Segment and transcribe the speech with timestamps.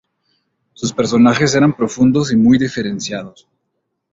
[0.73, 3.47] Sus personajes eran profundos y muy diferenciados.